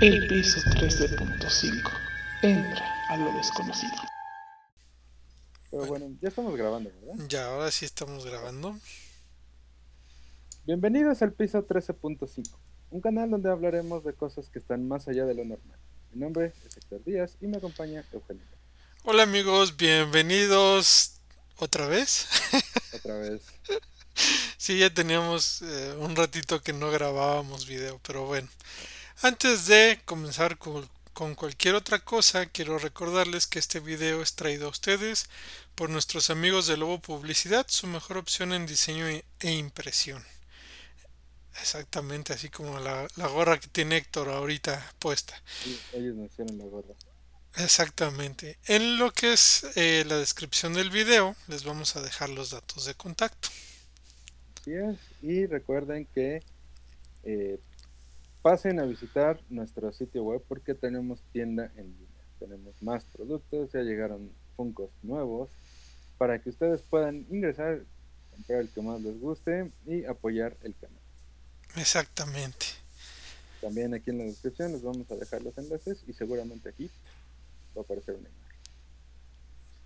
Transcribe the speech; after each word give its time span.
El 0.00 0.26
piso 0.26 0.60
13.5. 0.60 1.90
Entra 2.42 2.84
a 3.08 3.16
lo 3.16 3.32
desconocido. 3.32 3.92
Pero 5.70 5.86
bueno, 5.86 6.06
ya 6.20 6.28
estamos 6.28 6.56
grabando, 6.56 6.90
¿verdad? 7.00 7.26
Ya, 7.28 7.46
ahora 7.46 7.70
sí 7.70 7.84
estamos 7.84 8.26
grabando. 8.26 8.76
Bienvenidos 10.66 11.22
al 11.22 11.32
piso 11.32 11.64
13.5, 11.64 12.50
un 12.90 13.00
canal 13.00 13.30
donde 13.30 13.50
hablaremos 13.50 14.04
de 14.04 14.14
cosas 14.14 14.48
que 14.48 14.58
están 14.58 14.88
más 14.88 15.06
allá 15.06 15.26
de 15.26 15.34
lo 15.34 15.44
normal. 15.44 15.78
Mi 16.12 16.20
nombre 16.20 16.52
es 16.66 16.76
Héctor 16.76 17.04
Díaz 17.04 17.36
y 17.40 17.46
me 17.46 17.58
acompaña 17.58 18.04
Eugenio. 18.12 18.44
Hola 19.04 19.22
amigos, 19.22 19.76
bienvenidos 19.76 21.20
otra 21.58 21.86
vez. 21.86 22.26
Otra 22.92 23.16
vez. 23.18 23.42
Sí, 24.56 24.78
ya 24.78 24.88
teníamos 24.88 25.60
eh, 25.60 25.94
un 25.98 26.16
ratito 26.16 26.62
que 26.62 26.72
no 26.72 26.90
grabábamos 26.90 27.66
video, 27.66 28.00
pero 28.06 28.24
bueno. 28.24 28.48
Antes 29.22 29.66
de 29.66 30.00
comenzar 30.04 30.58
con, 30.58 30.88
con 31.12 31.34
cualquier 31.34 31.74
otra 31.74 31.98
cosa, 32.00 32.46
quiero 32.46 32.78
recordarles 32.78 33.46
que 33.46 33.58
este 33.58 33.80
video 33.80 34.22
es 34.22 34.34
traído 34.34 34.66
a 34.66 34.70
ustedes 34.70 35.28
por 35.74 35.88
nuestros 35.90 36.30
amigos 36.30 36.66
de 36.66 36.76
Lobo 36.76 37.00
Publicidad, 37.00 37.66
su 37.68 37.86
mejor 37.86 38.18
opción 38.18 38.52
en 38.52 38.66
diseño 38.66 39.08
e- 39.08 39.24
e 39.40 39.52
impresión. 39.52 40.22
Exactamente, 41.60 42.32
así 42.32 42.48
como 42.50 42.80
la, 42.80 43.06
la 43.16 43.28
gorra 43.28 43.58
que 43.60 43.68
tiene 43.68 43.96
Héctor 43.96 44.28
ahorita 44.28 44.94
puesta. 44.98 45.40
Sí, 45.62 45.80
ellos 45.92 46.16
me 46.16 46.26
hicieron 46.26 46.58
la 46.58 46.64
gorra. 46.64 46.94
Exactamente. 47.56 48.58
En 48.66 48.98
lo 48.98 49.12
que 49.12 49.32
es 49.32 49.64
eh, 49.76 50.04
la 50.08 50.16
descripción 50.18 50.74
del 50.74 50.90
video, 50.90 51.36
les 51.46 51.62
vamos 51.62 51.94
a 51.94 52.02
dejar 52.02 52.28
los 52.28 52.50
datos 52.50 52.84
de 52.84 52.94
contacto. 52.94 53.48
Así 54.60 54.72
es. 54.72 54.98
Y 55.22 55.46
recuerden 55.46 56.06
que 56.12 56.42
eh, 57.22 57.60
pasen 58.44 58.78
a 58.78 58.84
visitar 58.84 59.40
nuestro 59.48 59.90
sitio 59.90 60.22
web 60.22 60.44
porque 60.46 60.74
tenemos 60.74 61.22
tienda 61.32 61.72
en 61.76 61.86
línea. 61.86 62.24
Tenemos 62.38 62.74
más 62.82 63.02
productos, 63.04 63.72
ya 63.72 63.80
llegaron 63.80 64.30
Funkos 64.54 64.90
nuevos 65.02 65.48
para 66.18 66.38
que 66.38 66.50
ustedes 66.50 66.82
puedan 66.82 67.26
ingresar, 67.30 67.80
comprar 68.30 68.60
el 68.60 68.68
que 68.68 68.82
más 68.82 69.00
les 69.00 69.18
guste 69.18 69.72
y 69.86 70.04
apoyar 70.04 70.58
el 70.62 70.74
canal. 70.76 71.00
Exactamente. 71.76 72.66
También 73.62 73.94
aquí 73.94 74.10
en 74.10 74.18
la 74.18 74.24
descripción 74.24 74.72
les 74.72 74.82
vamos 74.82 75.10
a 75.10 75.16
dejar 75.16 75.40
los 75.40 75.56
enlaces 75.56 76.04
y 76.06 76.12
seguramente 76.12 76.68
aquí 76.68 76.90
va 77.74 77.80
a 77.80 77.84
aparecer 77.84 78.14
una 78.14 78.28
imagen. 78.28 78.58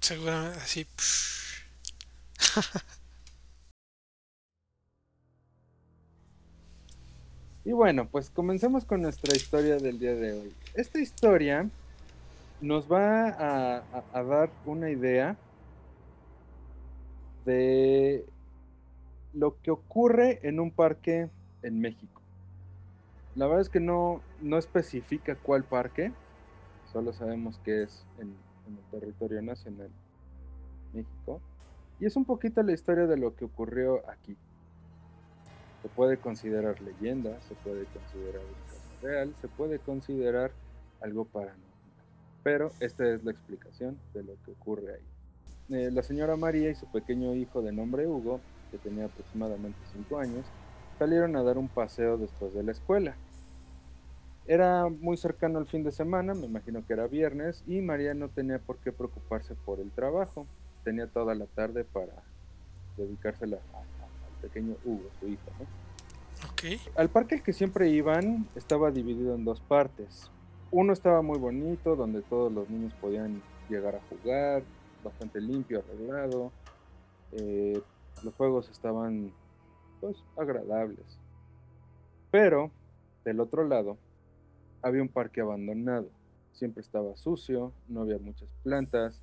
Seguramente 0.00 0.58
así. 0.58 0.84
Y 7.68 7.72
bueno, 7.72 8.08
pues 8.08 8.30
comencemos 8.30 8.86
con 8.86 9.02
nuestra 9.02 9.36
historia 9.36 9.76
del 9.76 9.98
día 9.98 10.14
de 10.14 10.32
hoy. 10.32 10.54
Esta 10.72 11.00
historia 11.00 11.68
nos 12.62 12.90
va 12.90 13.82
a, 14.14 14.22
dar 14.22 14.48
una 14.64 14.88
idea 14.88 15.36
de 17.44 18.24
lo 19.34 19.60
que 19.60 19.70
ocurre 19.70 20.40
en 20.48 20.60
un 20.60 20.70
parque 20.70 21.28
en 21.60 21.78
México. 21.78 22.22
La 23.36 23.46
verdad 23.46 23.60
es 23.60 23.68
que 23.68 23.80
no, 23.80 24.22
no 24.40 24.56
especifica 24.56 25.34
cuál 25.36 25.62
parque, 25.62 26.10
solo 26.90 27.12
sabemos 27.12 27.58
que 27.66 27.82
es 27.82 28.02
en, 28.18 28.34
en 28.66 28.78
el 28.78 28.84
territorio 28.98 29.42
nacional, 29.42 29.90
México. 30.94 31.42
Y 32.00 32.06
es 32.06 32.16
un 32.16 32.24
poquito 32.24 32.62
la 32.62 32.72
historia 32.72 33.06
de 33.06 33.18
lo 33.18 33.36
que 33.36 33.44
ocurrió 33.44 34.08
aquí. 34.08 34.38
Se 35.88 35.94
puede 35.94 36.18
considerar 36.20 36.78
leyenda, 36.82 37.40
se 37.40 37.54
puede 37.54 37.86
considerar 37.86 38.42
un 38.42 38.52
caso 38.70 38.94
real, 39.00 39.34
se 39.40 39.48
puede 39.48 39.78
considerar 39.78 40.52
algo 41.00 41.24
paranormal. 41.24 41.72
Pero 42.42 42.72
esta 42.78 43.08
es 43.10 43.24
la 43.24 43.30
explicación 43.30 43.98
de 44.12 44.22
lo 44.22 44.34
que 44.44 44.50
ocurre 44.50 44.96
ahí. 44.96 45.08
Eh, 45.70 45.90
la 45.90 46.02
señora 46.02 46.36
María 46.36 46.68
y 46.70 46.74
su 46.74 46.86
pequeño 46.90 47.34
hijo 47.34 47.62
de 47.62 47.72
nombre 47.72 48.06
Hugo, 48.06 48.42
que 48.70 48.76
tenía 48.76 49.06
aproximadamente 49.06 49.78
5 49.86 50.18
años, 50.18 50.46
salieron 50.98 51.34
a 51.36 51.42
dar 51.42 51.56
un 51.56 51.70
paseo 51.70 52.18
después 52.18 52.52
de 52.52 52.64
la 52.64 52.72
escuela. 52.72 53.16
Era 54.44 54.90
muy 54.90 55.16
cercano 55.16 55.58
al 55.58 55.66
fin 55.68 55.84
de 55.84 55.90
semana, 55.92 56.34
me 56.34 56.44
imagino 56.46 56.84
que 56.84 56.92
era 56.92 57.06
viernes, 57.06 57.62
y 57.66 57.80
María 57.80 58.12
no 58.12 58.28
tenía 58.28 58.58
por 58.58 58.78
qué 58.80 58.92
preocuparse 58.92 59.54
por 59.54 59.80
el 59.80 59.90
trabajo. 59.92 60.46
Tenía 60.84 61.06
toda 61.06 61.34
la 61.34 61.46
tarde 61.46 61.84
para 61.84 62.12
dedicársela 62.98 63.62
a- 63.72 63.97
pequeño 64.40 64.76
Hugo, 64.84 65.10
su 65.20 65.28
hijo. 65.28 65.42
¿no? 65.58 65.66
Ok. 66.50 66.80
Al 66.96 67.08
parque 67.08 67.36
al 67.36 67.42
que 67.42 67.52
siempre 67.52 67.88
iban 67.88 68.48
estaba 68.54 68.90
dividido 68.90 69.34
en 69.34 69.44
dos 69.44 69.60
partes. 69.60 70.30
Uno 70.70 70.92
estaba 70.92 71.22
muy 71.22 71.38
bonito, 71.38 71.96
donde 71.96 72.22
todos 72.22 72.52
los 72.52 72.68
niños 72.68 72.92
podían 73.00 73.42
llegar 73.68 73.96
a 73.96 74.00
jugar, 74.08 74.62
bastante 75.02 75.40
limpio, 75.40 75.80
arreglado. 75.80 76.52
eh, 77.32 77.80
los 78.22 78.34
juegos 78.34 78.68
estaban, 78.70 79.32
pues, 80.00 80.16
agradables. 80.36 81.04
Pero, 82.30 82.70
del 83.24 83.40
otro 83.40 83.66
lado, 83.66 83.96
había 84.82 85.02
un 85.02 85.08
parque 85.08 85.40
abandonado. 85.40 86.08
Siempre 86.52 86.82
estaba 86.82 87.16
sucio, 87.16 87.72
no 87.88 88.02
había 88.02 88.18
muchas 88.18 88.48
plantas, 88.64 89.20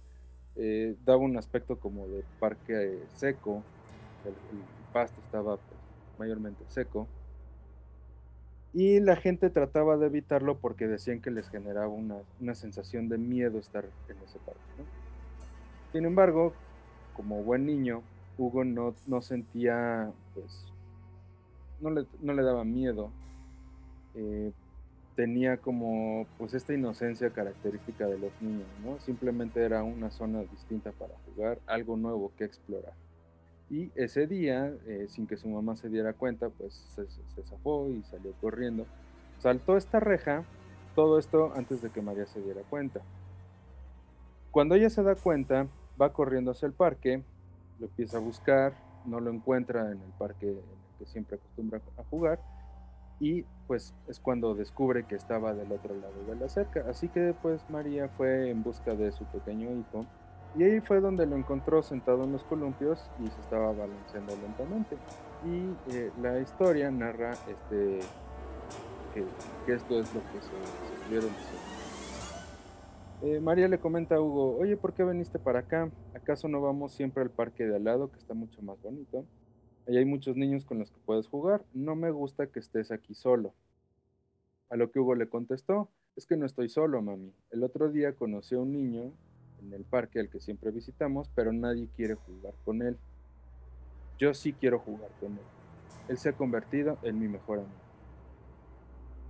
eh, 0.56 0.96
daba 1.06 1.20
un 1.20 1.38
aspecto 1.38 1.78
como 1.80 2.08
de 2.08 2.24
parque 2.40 2.74
eh, 2.74 3.04
seco. 3.16 3.62
El, 4.24 4.31
el 4.31 4.84
pasto 4.95 5.19
estaba 5.25 5.57
pues, 5.57 5.79
mayormente 6.17 6.63
seco. 6.69 7.06
Y 8.73 9.01
la 9.01 9.17
gente 9.17 9.50
trataba 9.50 9.97
de 9.97 10.06
evitarlo 10.06 10.57
porque 10.57 10.88
decían 10.88 11.19
que 11.19 11.31
les 11.31 11.50
generaba 11.50 11.89
una, 11.89 12.16
una 12.39 12.56
sensación 12.56 13.09
de 13.09 13.17
miedo 13.17 13.59
estar 13.59 13.83
en 13.83 14.17
ese 14.23 14.39
parque. 14.39 14.61
¿no? 14.78 14.85
Sin 15.91 16.06
embargo, 16.06 16.53
como 17.13 17.44
buen 17.44 17.66
niño, 17.66 18.03
Hugo 18.38 18.63
no, 18.63 18.95
no 19.07 19.22
sentía, 19.22 20.13
pues, 20.33 20.66
no 21.81 21.89
le, 21.89 22.06
no 22.22 22.33
le 22.33 22.44
daba 22.44 22.63
miedo. 22.63 23.12
Eh, 24.13 24.53
tenía 25.17 25.57
como, 25.57 26.25
pues, 26.38 26.53
esta 26.53 26.73
inocencia 26.73 27.31
característica 27.31 28.07
de 28.07 28.17
los 28.17 28.31
niños, 28.41 28.67
¿no? 28.83 28.97
Simplemente 29.00 29.62
era 29.62 29.83
una 29.83 30.09
zona 30.09 30.41
distinta 30.44 30.94
para 30.94 31.16
jugar, 31.25 31.59
algo 31.66 31.97
nuevo 31.97 32.31
que 32.38 32.45
explorar. 32.45 32.94
Y 33.70 33.92
ese 33.96 34.28
día, 34.28 34.76
eh, 34.88 35.08
sin 35.08 35.28
que 35.28 35.38
su 35.38 35.48
mamá 35.50 35.76
se 35.76 35.90
diera 35.90 36.14
cuenta, 36.14 36.50
pues 36.50 36.74
se, 36.76 37.08
se- 37.08 37.44
zafó 37.44 37.90
y 37.90 38.03
salió 38.03 38.34
corriendo. 38.38 38.88
Saltó 39.38 39.78
esta 39.78 40.00
reja, 40.00 40.46
todo 40.96 41.20
esto 41.20 41.52
antes 41.56 41.81
de 41.81 41.92
que 41.92 42.02
María 42.02 42.25
se 42.28 42.42
diera 42.42 42.64
cuenta. 42.64 43.06
Cuando 44.52 44.75
ella 44.75 44.90
se 44.90 45.04
da 45.04 45.16
cuenta, 45.16 45.68
va 46.02 46.14
corriendo 46.14 46.52
hacia 46.52 46.68
el 46.68 46.74
parque, 46.74 47.24
lo 47.78 47.88
empieza 47.88 48.18
a 48.18 48.22
buscar, 48.22 48.78
no 49.04 49.20
lo 49.20 49.31
encuentra 49.31 49.92
en 49.92 50.02
el 50.02 50.14
parque 50.14 50.48
en 50.50 50.58
el 50.58 50.96
que 50.98 51.06
siempre 51.06 51.36
acostumbra 51.38 51.81
a 51.98 52.04
jugar, 52.04 52.42
y 53.20 53.44
pues 53.68 53.96
es 54.08 54.20
cuando 54.20 54.56
descubre 54.56 55.06
que 55.08 55.16
estaba 55.16 55.54
del 55.56 55.72
otro 55.72 55.96
lado 55.96 56.24
de 56.25 56.36
la 56.36 56.50
cerca. 56.50 56.86
Así 56.90 57.09
que 57.09 57.34
pues 57.34 57.70
María 57.70 58.09
fue 58.09 58.50
en 58.52 58.64
busca 58.64 58.96
de 58.96 59.12
su 59.12 59.28
pequeño 59.28 59.74
hijo 59.74 60.08
y 60.58 60.64
ahí 60.64 60.80
fue 60.80 61.02
donde 61.02 61.26
lo 61.26 61.36
encontró 61.36 61.84
sentado 61.84 62.24
en 62.24 62.32
los 62.32 62.44
columpios 62.44 63.00
y 63.20 63.28
se 63.28 63.42
estaba 63.42 63.72
balanceando 63.74 64.36
lentamente. 64.38 64.96
Y 65.46 65.96
eh, 65.96 66.12
la 66.22 66.40
historia 66.40 66.90
narra 66.92 67.32
este 67.32 68.00
que, 69.14 69.74
esto 69.74 70.00
es 70.00 70.14
lo 70.14 70.22
que 70.22 70.42
se, 70.42 70.48
se 70.48 71.10
vieron 71.10 71.30
eh, 73.22 73.40
María 73.40 73.68
le 73.70 73.80
comenta 73.80 74.16
a 74.16 74.22
Hugo, 74.22 74.58
oye, 74.58 74.76
¿por 74.76 74.94
qué 74.94 75.04
viniste 75.04 75.40
para 75.40 75.60
acá? 75.60 75.90
¿Acaso 76.14 76.48
no 76.50 76.62
vamos 76.62 76.92
siempre 76.92 77.24
al 77.24 77.32
parque 77.32 77.66
de 77.66 77.78
al 77.78 77.86
lado, 77.86 78.12
que 78.12 78.20
está 78.20 78.34
mucho 78.34 78.62
más 78.62 78.80
bonito? 78.81 79.25
Ahí 79.88 79.98
hay 79.98 80.06
muchos 80.06 80.36
niños 80.36 80.66
con 80.66 80.80
los 80.80 80.92
que 80.92 81.00
puedes 81.06 81.28
jugar. 81.28 81.63
No 81.74 81.96
me 81.96 82.12
gusta 82.12 82.48
que 82.48 82.60
estés 82.60 82.92
aquí 82.92 83.16
solo. 83.16 83.54
A 84.69 84.75
lo 84.75 84.92
que 84.92 85.00
Hugo 85.00 85.16
le 85.16 85.30
contestó, 85.30 85.90
es 86.16 86.25
que 86.25 86.36
no 86.36 86.46
estoy 86.46 86.69
solo, 86.69 87.01
mami. 87.01 87.34
El 87.51 87.63
otro 87.63 87.90
día 87.90 88.13
conocí 88.13 88.56
a 88.56 88.60
un 88.60 88.74
niño 88.74 89.13
el 89.75 89.83
parque 89.83 90.19
al 90.19 90.30
que 90.30 90.39
siempre 90.39 90.72
visitamos, 90.72 91.30
pero 91.36 91.51
nadie 91.51 91.88
quiere 91.95 92.16
jugar 92.16 92.54
con 92.63 92.81
él. 92.81 92.98
Yo 94.18 94.33
sí 94.33 94.54
quiero 94.54 94.80
jugar 94.80 95.10
con 95.19 95.33
él. 95.33 95.45
Él 96.07 96.18
se 96.18 96.30
ha 96.30 96.33
convertido 96.33 96.98
en 97.04 97.19
mi 97.19 97.27
mejor 97.27 97.60
amigo. 97.60 97.86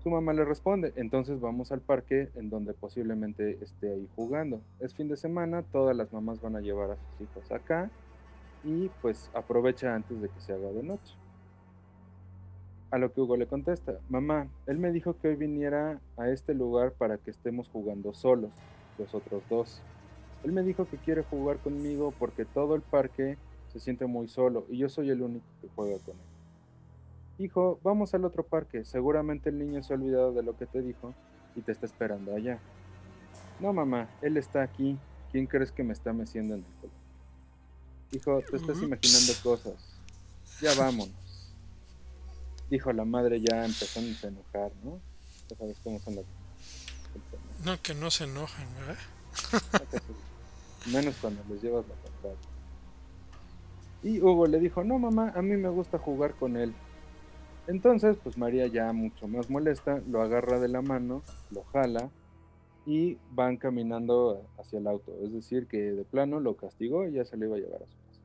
Su 0.04 0.12
mamá 0.12 0.34
le 0.34 0.46
responde, 0.46 0.94
entonces 0.98 1.40
vamos 1.40 1.72
al 1.72 1.82
parque 1.82 2.30
en 2.36 2.52
donde 2.52 2.76
posiblemente 2.76 3.58
esté 3.64 3.92
ahí 3.92 4.08
jugando. 4.16 4.62
Es 4.80 4.94
fin 4.94 5.08
de 5.08 5.18
semana, 5.18 5.64
todas 5.64 5.98
las 5.98 6.14
mamás 6.14 6.40
van 6.42 6.56
a 6.56 6.62
llevar 6.62 6.92
a 6.92 6.96
sus 6.98 7.22
hijos 7.22 7.52
acá 7.52 7.90
y 8.64 8.90
pues 9.02 9.32
aprovecha 9.34 9.96
antes 9.96 10.22
de 10.22 10.30
que 10.30 10.40
se 10.42 10.54
haga 10.54 10.72
de 10.72 10.84
noche. 10.84 11.16
A 12.92 13.00
lo 13.00 13.12
que 13.12 13.20
Hugo 13.20 13.36
le 13.36 13.48
contesta, 13.48 14.00
mamá, 14.08 14.48
él 14.68 14.78
me 14.78 14.92
dijo 14.92 15.18
que 15.18 15.30
hoy 15.30 15.36
viniera 15.36 16.00
a 16.18 16.30
este 16.30 16.54
lugar 16.54 16.92
para 16.92 17.18
que 17.18 17.32
estemos 17.32 17.68
jugando 17.70 18.14
solos, 18.14 18.52
los 19.00 19.14
otros 19.16 19.42
dos. 19.50 19.82
Él 20.46 20.52
me 20.52 20.62
dijo 20.62 20.88
que 20.88 20.98
quiere 20.98 21.24
jugar 21.24 21.58
conmigo 21.58 22.14
porque 22.20 22.46
todo 22.46 22.76
el 22.76 22.84
parque 22.84 23.36
se 23.74 23.80
siente 23.80 24.06
muy 24.06 24.28
solo 24.28 24.68
y 24.70 24.78
yo 24.78 24.90
soy 24.90 25.10
el 25.10 25.24
único 25.24 25.46
que 25.60 25.68
juega 25.76 25.98
con 26.06 26.14
él. 26.14 27.46
Hijo, 27.46 27.80
vamos 27.84 28.14
al 28.14 28.26
otro 28.26 28.44
parque. 28.44 28.86
Seguramente 28.86 29.50
el 29.50 29.58
niño 29.58 29.82
se 29.82 29.94
ha 29.94 29.98
olvidado 29.98 30.34
de 30.34 30.44
lo 30.44 30.56
que 30.56 30.68
te 30.68 30.84
dijo 30.84 31.16
y 31.56 31.62
te 31.62 31.72
está 31.72 31.88
esperando 31.88 32.36
allá. 32.36 32.60
No, 33.60 33.74
mamá, 33.74 34.08
él 34.22 34.38
está 34.38 34.62
aquí. 34.62 35.00
¿Quién 35.32 35.48
crees 35.48 35.72
que 35.72 35.84
me 35.84 35.94
está 35.94 36.14
meciendo 36.14 36.54
en 36.54 36.64
el 36.64 36.72
culo? 36.80 36.94
Hijo, 38.12 38.42
te 38.48 38.58
estás 38.58 38.82
imaginando 38.84 39.34
cosas. 39.42 39.74
Ya 40.62 40.76
vámonos. 40.76 41.54
Dijo 42.70 42.94
la 42.94 43.04
madre 43.04 43.42
ya 43.42 43.66
empezándose 43.66 44.28
a 44.28 44.30
enojar, 44.30 44.72
¿no? 44.84 45.00
Ya 45.50 45.58
sabes 45.58 45.78
cómo 45.84 46.00
son 46.00 46.18
las. 46.18 46.26
No, 47.66 47.82
que 47.82 47.96
no 47.96 48.12
se 48.12 48.26
enojan, 48.26 48.68
¿verdad? 48.76 48.98
Menos 50.92 51.16
cuando 51.20 51.42
les 51.50 51.62
llevas 51.62 51.86
la 51.88 51.96
contraria. 51.96 52.50
Y 54.04 54.22
Hugo 54.22 54.46
le 54.46 54.60
dijo, 54.60 54.84
no 54.84 55.00
mamá, 55.00 55.34
a 55.36 55.42
mí 55.42 55.58
me 55.58 55.70
gusta 55.70 55.98
jugar 55.98 56.36
con 56.36 56.58
él. 56.58 56.74
Entonces, 57.68 58.18
pues 58.22 58.38
María 58.38 58.68
ya 58.68 58.94
mucho 58.94 59.28
más 59.28 59.50
molesta, 59.50 60.02
lo 60.08 60.22
agarra 60.22 60.60
de 60.60 60.68
la 60.68 60.84
mano, 60.84 61.24
lo 61.50 61.64
jala 61.64 62.10
y 62.86 63.18
van 63.32 63.58
caminando 63.58 64.46
hacia 64.60 64.78
el 64.78 64.88
auto. 64.88 65.12
Es 65.24 65.34
decir, 65.34 65.66
que 65.66 65.78
de 65.78 66.04
plano 66.04 66.40
lo 66.40 66.56
castigó 66.56 67.08
y 67.08 67.14
ya 67.14 67.26
se 67.26 67.38
lo 67.38 67.46
iba 67.46 67.56
a 67.56 67.60
llevar 67.60 67.82
a 67.82 67.88
su 67.88 67.98
casa. 68.08 68.22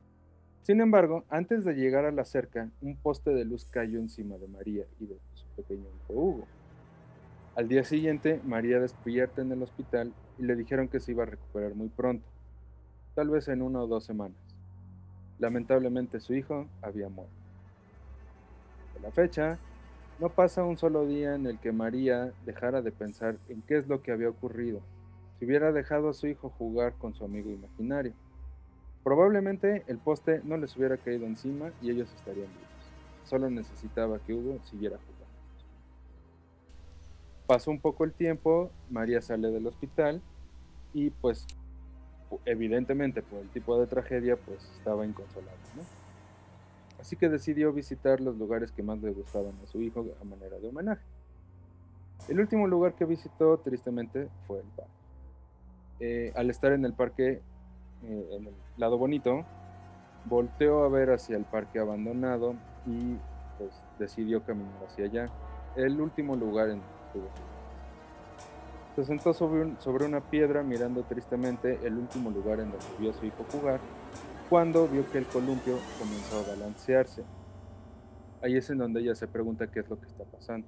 Sin 0.61 0.79
embargo, 0.79 1.23
antes 1.29 1.65
de 1.65 1.73
llegar 1.73 2.05
a 2.05 2.11
la 2.11 2.25
cerca, 2.25 2.69
un 2.81 2.95
poste 2.95 3.31
de 3.31 3.45
luz 3.45 3.65
cayó 3.65 3.97
encima 3.97 4.37
de 4.37 4.47
María 4.47 4.85
y 4.99 5.07
de 5.07 5.17
su 5.33 5.45
pequeño 5.55 5.87
hijo 5.87 6.13
Hugo. 6.13 6.47
Al 7.55 7.67
día 7.67 7.83
siguiente, 7.83 8.39
María 8.45 8.79
despierta 8.79 9.41
en 9.41 9.51
el 9.51 9.63
hospital 9.63 10.13
y 10.37 10.43
le 10.43 10.55
dijeron 10.55 10.87
que 10.87 10.99
se 10.99 11.11
iba 11.11 11.23
a 11.23 11.25
recuperar 11.25 11.73
muy 11.73 11.89
pronto, 11.89 12.23
tal 13.15 13.29
vez 13.29 13.47
en 13.47 13.61
una 13.61 13.81
o 13.81 13.87
dos 13.87 14.03
semanas. 14.03 14.37
Lamentablemente 15.39 16.19
su 16.19 16.33
hijo 16.33 16.67
había 16.81 17.09
muerto. 17.09 17.33
De 18.93 19.01
la 19.01 19.11
fecha, 19.11 19.57
no 20.19 20.29
pasa 20.29 20.63
un 20.63 20.77
solo 20.77 21.07
día 21.07 21.35
en 21.35 21.47
el 21.47 21.59
que 21.59 21.71
María 21.71 22.31
dejara 22.45 22.81
de 22.81 22.91
pensar 22.91 23.37
en 23.49 23.61
qué 23.63 23.77
es 23.77 23.87
lo 23.87 24.01
que 24.01 24.11
había 24.11 24.29
ocurrido, 24.29 24.81
si 25.39 25.45
hubiera 25.45 25.71
dejado 25.71 26.09
a 26.09 26.13
su 26.13 26.27
hijo 26.27 26.49
jugar 26.57 26.93
con 26.93 27.15
su 27.15 27.25
amigo 27.25 27.49
imaginario. 27.49 28.13
Probablemente 29.03 29.83
el 29.87 29.97
poste 29.97 30.41
no 30.43 30.57
les 30.57 30.77
hubiera 30.77 30.97
caído 30.97 31.25
encima 31.25 31.71
y 31.81 31.89
ellos 31.89 32.13
estarían 32.13 32.49
vivos. 32.49 32.91
Solo 33.25 33.49
necesitaba 33.49 34.19
que 34.19 34.33
Hugo 34.33 34.59
siguiera 34.65 34.97
jugando. 34.97 35.21
Pasó 37.47 37.71
un 37.71 37.79
poco 37.79 38.03
el 38.03 38.13
tiempo, 38.13 38.69
María 38.91 39.21
sale 39.21 39.49
del 39.49 39.65
hospital 39.65 40.21
y 40.93 41.09
pues 41.09 41.47
evidentemente 42.45 43.21
por 43.21 43.39
el 43.39 43.49
tipo 43.49 43.79
de 43.79 43.87
tragedia 43.87 44.37
pues 44.37 44.63
estaba 44.77 45.05
inconsolable, 45.05 45.59
¿no? 45.75 45.83
Así 46.99 47.15
que 47.15 47.29
decidió 47.29 47.73
visitar 47.73 48.21
los 48.21 48.37
lugares 48.37 48.71
que 48.71 48.83
más 48.83 49.01
le 49.01 49.11
gustaban 49.11 49.53
a 49.63 49.67
su 49.67 49.81
hijo 49.81 50.05
a 50.21 50.23
manera 50.23 50.59
de 50.59 50.67
homenaje. 50.67 51.01
El 52.27 52.39
último 52.39 52.67
lugar 52.67 52.93
que 52.93 53.05
visitó 53.05 53.57
tristemente 53.57 54.29
fue 54.45 54.59
el 54.59 54.67
parque. 54.75 54.91
Eh, 55.99 56.31
al 56.35 56.49
estar 56.49 56.71
en 56.71 56.85
el 56.85 56.93
parque, 56.93 57.41
eh, 58.03 58.29
en 58.31 58.47
el 58.47 58.53
lado 58.77 58.99
bonito, 58.99 59.43
volteó 60.25 60.83
a 60.83 60.89
ver 60.89 61.11
hacia 61.11 61.37
el 61.37 61.45
parque 61.45 61.79
abandonado 61.79 62.55
y 62.85 63.17
pues 63.57 63.71
decidió 63.97 64.43
caminar 64.43 64.83
hacia 64.85 65.05
allá, 65.05 65.29
el 65.75 65.99
último 65.99 66.35
lugar 66.35 66.69
en 66.69 66.77
el 66.77 66.81
que 66.81 67.19
estuvo. 67.19 67.50
Se 68.95 69.05
sentó 69.05 69.33
sobre, 69.33 69.79
sobre 69.79 70.05
una 70.05 70.19
piedra 70.19 70.63
mirando 70.63 71.03
tristemente 71.03 71.79
el 71.83 71.97
último 71.97 72.29
lugar 72.29 72.59
en 72.59 72.71
donde 72.71 72.85
vio 72.99 73.13
su 73.13 73.25
hijo 73.25 73.45
jugar, 73.51 73.79
cuando 74.49 74.87
vio 74.87 75.09
que 75.09 75.17
el 75.17 75.25
columpio 75.25 75.77
comenzó 75.97 76.39
a 76.39 76.55
balancearse. 76.55 77.23
Ahí 78.41 78.57
es 78.57 78.69
en 78.69 78.79
donde 78.79 78.99
ella 78.99 79.15
se 79.15 79.27
pregunta 79.27 79.71
qué 79.71 79.79
es 79.79 79.89
lo 79.89 79.99
que 79.99 80.07
está 80.07 80.25
pasando. 80.25 80.67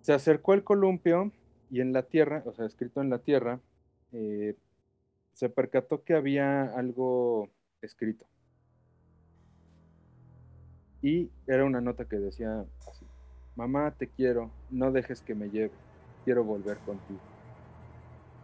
Se 0.00 0.12
acercó 0.12 0.52
al 0.52 0.64
columpio 0.64 1.30
y 1.70 1.80
en 1.80 1.92
la 1.92 2.02
tierra, 2.02 2.42
o 2.44 2.52
sea, 2.52 2.66
escrito 2.66 3.00
en 3.00 3.10
la 3.10 3.18
tierra, 3.18 3.60
eh, 4.10 4.56
se 5.32 5.48
percató 5.48 6.02
que 6.02 6.14
había 6.14 6.64
algo 6.76 7.48
escrito. 7.82 8.26
Y 11.02 11.30
era 11.46 11.64
una 11.64 11.80
nota 11.80 12.04
que 12.06 12.16
decía 12.16 12.64
así, 12.88 13.06
mamá 13.56 13.90
te 13.92 14.08
quiero, 14.08 14.50
no 14.70 14.90
dejes 14.92 15.20
que 15.22 15.34
me 15.34 15.50
lleve, 15.50 15.72
quiero 16.24 16.44
volver 16.44 16.78
contigo. 16.78 17.20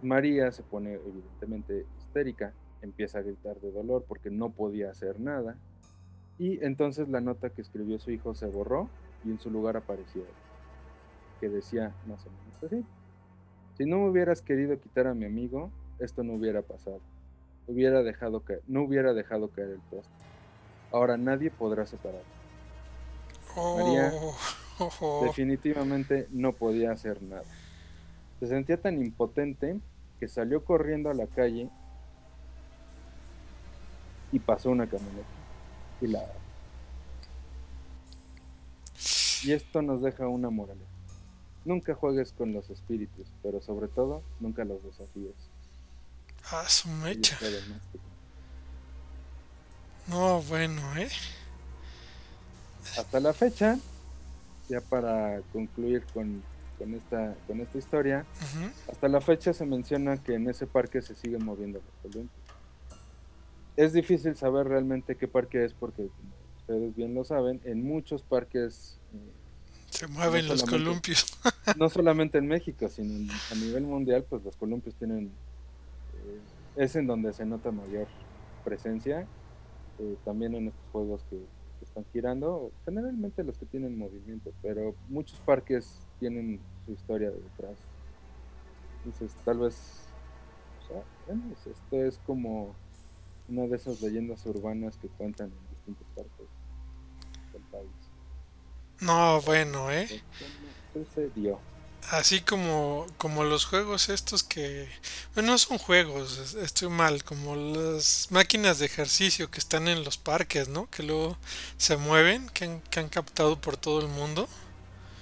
María 0.03 0.53
se 0.53 0.63
pone 0.63 0.95
evidentemente 0.95 1.87
histérica, 1.99 2.53
empieza 2.83 3.19
a 3.19 3.23
gritar 3.23 3.57
de 3.61 3.73
dolor 3.73 4.05
porque 4.07 4.31
no 4.31 4.51
podía 4.51 4.91
hacer 4.91 5.19
nada. 5.21 5.57
Y 6.39 6.63
entonces 6.65 7.09
la 7.09 7.21
nota 7.21 7.51
que 7.51 7.63
escribió 7.63 7.99
su 7.99 8.13
hijo 8.13 8.35
se 8.35 8.47
borró 8.47 8.89
y 9.25 9.31
en 9.31 9.41
su 9.41 9.51
lugar 9.51 9.77
apareció 9.77 10.23
que 11.41 11.49
decía 11.49 11.93
más 12.07 12.25
o 12.27 12.31
menos 12.31 12.63
así. 12.65 12.85
Si 13.77 13.85
no 13.87 13.99
me 13.99 14.09
hubieras 14.11 14.43
querido 14.43 14.79
quitar 14.81 15.07
a 15.07 15.15
mi 15.15 15.25
amigo, 15.25 15.71
esto 15.99 16.23
no 16.23 16.35
hubiera 16.35 16.63
pasado. 16.63 17.01
Hubiera 17.67 18.03
dejado 18.03 18.41
caer, 18.41 18.63
no 18.67 18.83
hubiera 18.83 19.13
dejado 19.15 19.49
caer 19.49 19.71
el 19.71 19.81
poste. 19.91 20.13
Ahora 20.93 21.17
nadie 21.17 21.51
podrá 21.51 21.87
separarnos. 21.87 22.27
María, 23.57 24.13
Oh, 24.15 24.29
oh. 24.29 24.37
Definitivamente 25.23 26.29
no 26.31 26.53
podía 26.53 26.93
hacer 26.93 27.23
nada. 27.23 27.45
Se 28.41 28.47
sentía 28.47 28.81
tan 28.81 29.01
impotente 29.01 29.81
que 30.21 30.29
salió 30.29 30.65
corriendo 30.65 31.11
a 31.11 31.15
la 31.15 31.27
calle 31.27 31.69
y 34.33 34.39
pasó 34.39 34.71
una 34.71 34.87
camioneta. 34.87 35.27
Y 36.01 36.07
la 36.09 36.25
Y 39.45 39.53
esto 39.53 39.83
nos 39.83 40.03
deja 40.03 40.29
una 40.29 40.51
moraleja. 40.51 40.87
Nunca 41.65 41.95
juegues 41.95 42.33
con 42.33 42.53
los 42.53 42.71
espíritus, 42.71 43.29
pero 43.43 43.61
sobre 43.61 43.89
todo, 43.89 44.23
nunca 44.41 44.65
los 44.65 44.83
desafíes. 44.83 45.35
Ah, 46.51 46.65
su 46.69 46.89
mecha. 46.89 47.39
No, 50.07 50.41
bueno, 50.43 50.81
¿eh? 50.97 51.09
Hasta 52.97 53.21
la 53.21 53.35
fecha, 53.35 53.79
ya 54.69 54.81
para 54.81 55.41
concluir 55.53 56.05
con, 56.13 56.43
con 56.79 56.95
esta, 56.95 57.35
con 57.47 57.61
esta 57.61 57.79
historia. 57.79 58.27
Hasta 58.91 59.09
la 59.09 59.21
fecha 59.21 59.53
se 59.53 59.65
menciona 59.67 60.23
que 60.23 60.35
en 60.35 60.49
ese 60.49 60.67
parque 60.67 61.03
se 61.03 61.15
siguen 61.15 61.45
moviendo 61.45 61.81
los 61.85 62.13
columpios. 62.13 62.39
Es 63.77 63.93
difícil 63.93 64.35
saber 64.37 64.67
realmente 64.67 65.17
qué 65.17 65.29
parque 65.29 65.65
es 65.65 65.73
porque, 65.73 66.09
como 66.09 66.33
ustedes 66.59 66.97
bien 66.97 67.15
lo 67.15 67.25
saben, 67.25 67.61
en 67.65 67.83
muchos 67.85 68.23
parques, 68.23 68.99
eh, 69.15 69.33
Se 69.91 70.07
mueven 70.09 70.49
los 70.49 70.65
columpios. 70.65 71.39
no 71.79 71.89
solamente 71.89 72.39
en 72.39 72.47
México, 72.49 72.89
sino 72.89 73.15
en- 73.15 73.31
a 73.31 73.55
nivel 73.55 73.85
mundial, 73.85 74.25
pues 74.29 74.43
los 74.45 74.57
columpios 74.57 74.95
tienen, 74.97 75.27
eh, 76.27 76.41
es 76.77 76.97
en 76.97 77.07
donde 77.07 77.33
se 77.33 77.47
nota 77.47 77.71
mayor 77.71 78.07
presencia, 78.65 79.27
eh, 80.01 80.17
también 80.25 80.55
en 80.57 80.69
estos 80.69 80.85
juegos 80.93 81.25
que 81.31 81.37
están 81.99 82.13
girando, 82.13 82.73
generalmente 82.85 83.43
los 83.45 83.57
que 83.59 83.67
tienen 83.67 83.99
movimiento, 83.99 84.53
pero 84.63 84.95
muchos 85.09 85.39
parques 85.41 86.01
tienen 86.19 86.61
su 86.85 86.93
historia 86.93 87.31
detrás. 87.31 87.79
Entonces, 89.05 89.37
tal 89.45 89.59
vez, 89.59 90.07
o 90.83 90.89
sea, 90.89 91.03
bueno, 91.27 91.43
pues, 91.49 91.67
esto 91.67 92.05
es 92.05 92.19
como 92.27 92.75
una 93.49 93.67
de 93.67 93.77
esas 93.77 94.01
leyendas 94.03 94.45
urbanas 94.47 94.97
que 94.99 95.09
cuentan 95.09 95.47
en 95.47 95.71
distintas 95.71 96.07
partes 96.15 96.49
del 97.53 97.63
país. 97.63 97.91
No, 99.01 99.41
bueno, 99.43 99.91
¿eh? 99.91 100.07
¿Cómo 100.93 101.05
sucedió? 101.07 101.59
Así 102.11 102.41
como, 102.41 103.07
como 103.19 103.45
los 103.45 103.67
juegos 103.67 104.09
estos 104.09 104.43
que... 104.43 104.89
Bueno, 105.35 105.53
no 105.53 105.59
son 105.59 105.79
juegos, 105.79 106.39
es- 106.39 106.55
estoy 106.55 106.89
mal, 106.89 107.23
como 107.23 107.55
las 107.55 108.29
máquinas 108.31 108.79
de 108.79 108.87
ejercicio 108.87 109.51
que 109.51 109.59
están 109.61 109.89
en 109.89 110.05
los 110.05 110.17
parques, 110.17 110.69
¿no? 110.69 110.89
Que 110.91 111.03
luego 111.03 111.37
se 111.77 111.97
mueven, 111.99 112.49
que 112.51 112.65
han, 112.65 112.81
que 112.91 113.01
han 113.01 113.09
captado 113.11 113.61
por 113.61 113.77
todo 113.77 114.01
el 114.01 114.09
mundo. 114.09 114.49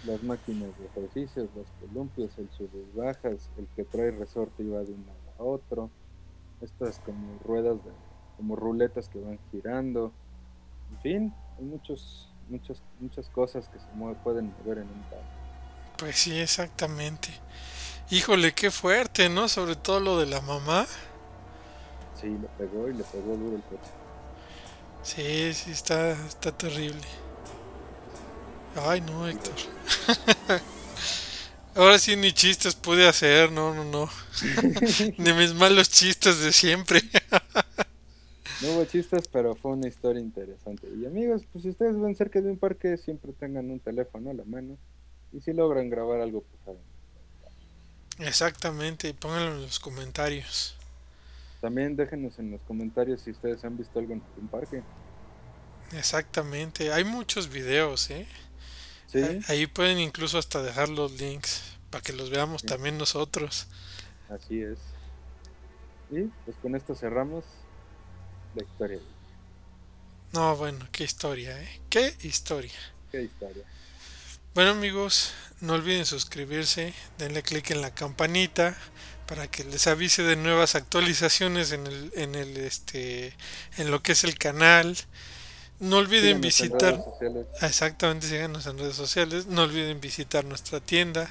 las 0.02 0.22
máquinas 0.22 0.76
de 0.78 0.86
ejercicios, 0.86 1.52
los 1.54 1.70
columpios, 1.72 2.38
el 2.38 2.50
sub 2.50 2.70
y 2.74 2.90
bajas, 2.96 3.50
el 3.56 3.68
que 3.70 3.84
trae 3.84 4.10
resorte 4.10 4.62
y 4.62 4.68
va 4.68 4.84
de 4.84 4.92
un 4.94 5.04
lado 5.06 5.34
a 5.38 5.42
otro, 5.44 5.92
estas 6.60 7.00
como 7.00 7.38
ruedas 7.40 7.84
de, 7.84 7.92
como 8.36 8.56
ruletas 8.56 9.08
que 9.08 9.20
van 9.20 9.40
girando, 9.50 10.16
en 10.88 10.98
fin, 11.00 11.38
hay 11.58 11.64
muchos, 11.66 12.36
muchas, 12.48 12.84
muchas 12.98 13.30
cosas 13.30 13.68
que 13.70 13.80
se 13.80 13.92
mue- 13.92 14.20
pueden 14.22 14.52
mover 14.52 14.78
en 14.78 14.92
un 14.92 15.04
parque. 15.06 15.35
Pues 15.96 16.16
sí, 16.16 16.38
exactamente. 16.38 17.28
Híjole, 18.10 18.52
qué 18.54 18.70
fuerte, 18.70 19.28
¿no? 19.28 19.48
Sobre 19.48 19.76
todo 19.76 20.00
lo 20.00 20.18
de 20.18 20.26
la 20.26 20.40
mamá. 20.40 20.86
Sí, 22.20 22.28
le 22.28 22.48
pegó 22.58 22.88
y 22.88 22.94
le 22.94 23.04
pegó 23.04 23.36
duro 23.36 23.56
el 23.56 23.62
coche. 23.62 23.90
Sí, 25.02 25.52
sí, 25.54 25.70
está, 25.70 26.12
está 26.12 26.52
terrible. 26.52 27.06
Ay, 28.74 29.00
no, 29.00 29.26
Héctor. 29.26 29.54
Ahora 31.74 31.98
sí 31.98 32.16
ni 32.16 32.32
chistes 32.32 32.74
pude 32.74 33.06
hacer, 33.08 33.50
no, 33.52 33.74
no, 33.74 33.84
no. 33.84 34.10
Ni 35.18 35.32
mis 35.32 35.54
malos 35.54 35.90
chistes 35.90 36.40
de 36.40 36.52
siempre. 36.52 37.00
No 38.62 38.72
hubo 38.72 38.86
chistes, 38.86 39.28
pero 39.28 39.54
fue 39.54 39.72
una 39.72 39.86
historia 39.86 40.18
interesante. 40.18 40.88
Y 40.88 41.04
amigos, 41.04 41.42
pues 41.52 41.62
si 41.62 41.68
ustedes 41.68 42.00
ven 42.00 42.16
cerca 42.16 42.40
de 42.40 42.50
un 42.50 42.56
parque, 42.56 42.96
siempre 42.96 43.34
tengan 43.34 43.70
un 43.70 43.80
teléfono 43.80 44.30
a 44.30 44.32
la 44.32 44.44
mano 44.44 44.78
Y 45.36 45.40
si 45.42 45.52
logran 45.52 45.90
grabar 45.90 46.20
algo, 46.20 46.42
pues 46.42 46.62
saben. 46.64 46.82
Exactamente, 48.26 49.08
y 49.08 49.12
pónganlo 49.12 49.56
en 49.56 49.62
los 49.62 49.78
comentarios. 49.78 50.74
También 51.60 51.96
déjenos 51.96 52.38
en 52.38 52.50
los 52.52 52.60
comentarios 52.62 53.20
si 53.22 53.30
ustedes 53.32 53.62
han 53.64 53.76
visto 53.76 53.98
algo 53.98 54.14
en 54.14 54.22
un 54.40 54.48
parque. 54.48 54.82
Exactamente, 55.92 56.92
hay 56.92 57.04
muchos 57.04 57.48
videos, 57.48 58.10
¿eh? 58.10 58.26
Sí, 59.06 59.22
Ahí- 59.22 59.40
Ahí 59.48 59.66
pueden 59.66 59.98
incluso 59.98 60.38
hasta 60.38 60.62
dejar 60.62 60.88
los 60.88 61.12
links 61.12 61.62
para 61.90 62.02
que 62.02 62.12
los 62.12 62.30
veamos 62.30 62.62
Sí. 62.62 62.66
también 62.66 62.98
nosotros. 62.98 63.66
así 64.28 64.60
es. 64.62 64.78
Y 66.10 66.22
pues 66.44 66.56
con 66.60 66.74
esto 66.74 66.94
cerramos 66.96 67.44
la 68.56 68.64
historia. 68.64 68.98
No, 70.32 70.56
bueno, 70.56 70.84
qué 70.90 71.04
historia, 71.04 71.60
¿eh? 71.62 71.80
Qué 71.88 72.16
historia. 72.22 72.72
Qué 73.12 73.22
historia. 73.22 73.62
Bueno 74.56 74.70
amigos, 74.70 75.34
no 75.60 75.74
olviden 75.74 76.06
suscribirse, 76.06 76.94
denle 77.18 77.42
clic 77.42 77.72
en 77.72 77.82
la 77.82 77.90
campanita 77.90 78.74
para 79.26 79.48
que 79.48 79.64
les 79.64 79.86
avise 79.86 80.22
de 80.22 80.34
nuevas 80.34 80.76
actualizaciones 80.76 81.72
en 81.72 81.86
el, 81.86 82.10
en 82.14 82.34
el 82.34 82.56
este 82.56 83.34
en 83.76 83.90
lo 83.90 84.02
que 84.02 84.12
es 84.12 84.24
el 84.24 84.38
canal. 84.38 84.96
No 85.78 85.98
olviden 85.98 86.42
Síganos 86.42 86.60
en 86.62 86.78
visitar 86.80 87.04
exactamente 87.60 88.28
síganos 88.28 88.66
en 88.66 88.78
redes 88.78 88.96
sociales, 88.96 89.44
no 89.44 89.64
olviden 89.64 90.00
visitar 90.00 90.46
nuestra 90.46 90.80
tienda. 90.80 91.30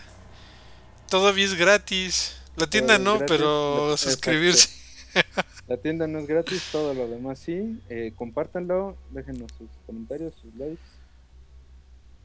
Todavía 1.10 1.46
es 1.46 1.56
gratis. 1.56 2.36
La 2.58 2.70
tienda 2.70 3.00
no, 3.00 3.18
pero 3.26 3.98
suscribirse. 3.98 4.70
La 5.68 5.78
tienda 5.78 6.06
no 6.06 6.20
es 6.20 6.28
gratis, 6.28 6.62
todo 6.72 6.94
lo 6.94 7.08
demás 7.08 7.40
sí. 7.40 7.82
Eh, 7.90 8.14
compártanlo, 8.16 8.96
déjenos 9.10 9.52
sus 9.58 9.70
comentarios, 9.88 10.36
sus 10.40 10.54
likes. 10.54 10.95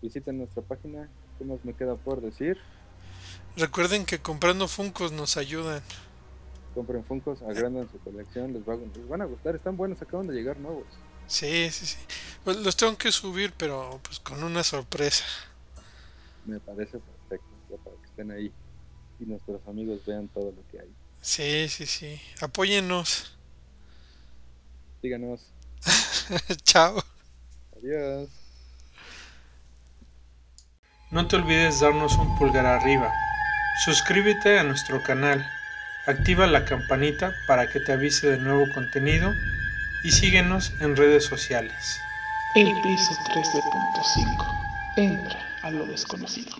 Visiten 0.02 0.38
nuestra 0.38 0.62
página. 0.62 1.08
¿Qué 1.38 1.44
más 1.44 1.64
me 1.64 1.74
queda 1.74 1.96
por 1.96 2.20
decir? 2.20 2.58
Recuerden 3.56 4.04
que 4.06 4.20
comprando 4.20 4.68
Funcos 4.68 5.12
nos 5.12 5.36
ayudan. 5.36 5.82
Compren 6.74 7.04
Funkos, 7.04 7.42
agrandan 7.42 7.90
su 7.90 7.98
colección, 7.98 8.52
les, 8.52 8.62
va, 8.62 8.76
les 8.76 9.08
van 9.08 9.22
a 9.22 9.24
gustar. 9.24 9.56
Están 9.56 9.76
buenos, 9.76 10.00
acaban 10.00 10.26
de 10.26 10.34
llegar 10.34 10.58
nuevos. 10.58 10.86
Sí, 11.26 11.70
sí, 11.70 11.86
sí. 11.86 11.98
Pues 12.44 12.56
los 12.58 12.76
tengo 12.76 12.96
que 12.96 13.12
subir, 13.12 13.52
pero 13.56 14.00
pues 14.02 14.20
con 14.20 14.42
una 14.42 14.62
sorpresa. 14.62 15.24
Me 16.46 16.58
parece 16.60 16.98
perfecto, 16.98 17.48
ya 17.70 17.76
para 17.76 17.96
que 17.96 18.06
estén 18.06 18.30
ahí 18.30 18.52
y 19.20 19.24
nuestros 19.26 19.60
amigos 19.68 20.04
vean 20.06 20.28
todo 20.28 20.52
lo 20.52 20.66
que 20.70 20.80
hay. 20.80 20.88
Sí, 21.20 21.68
sí, 21.68 21.86
sí. 21.86 22.20
Apóyennos. 22.40 23.36
Síganos. 25.02 25.52
Chao. 26.64 27.02
Adiós. 27.76 28.39
No 31.10 31.26
te 31.26 31.34
olvides 31.34 31.80
darnos 31.80 32.16
un 32.18 32.36
pulgar 32.36 32.66
arriba. 32.66 33.12
Suscríbete 33.84 34.60
a 34.60 34.62
nuestro 34.62 35.02
canal. 35.02 35.44
Activa 36.06 36.46
la 36.46 36.64
campanita 36.64 37.34
para 37.48 37.68
que 37.68 37.80
te 37.80 37.90
avise 37.90 38.30
de 38.30 38.38
nuevo 38.38 38.72
contenido 38.72 39.34
y 40.04 40.12
síguenos 40.12 40.72
en 40.78 40.94
redes 40.94 41.24
sociales. 41.24 42.00
El 42.54 42.80
piso 42.82 43.12
13.5. 43.24 44.94
Entra 44.98 45.40
a 45.62 45.70
lo 45.72 45.84
desconocido. 45.86 46.48